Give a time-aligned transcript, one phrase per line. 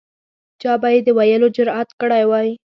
[0.61, 2.49] چا به یې د ویلو جرأت کړی وای.